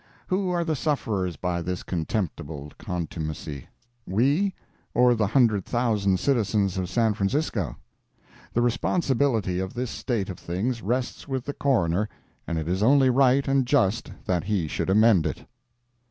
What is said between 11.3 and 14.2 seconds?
the Coroner, and it is only right and just